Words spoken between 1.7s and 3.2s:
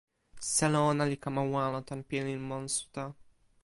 tan pilin monsuta.